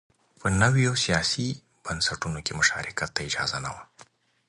په 0.39 0.47
نویو 0.61 0.93
سیاسي 1.03 1.47
بنسټونو 1.83 2.39
کې 2.45 2.57
مشارکت 2.59 3.09
ته 3.15 3.21
اجازه 3.27 3.57
نه 3.65 3.71
وه 3.73 3.83